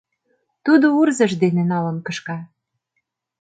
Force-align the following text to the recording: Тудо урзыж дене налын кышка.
Тудо 0.65 0.85
урзыж 0.99 1.31
дене 1.43 1.63
налын 1.71 1.97
кышка. 2.05 2.37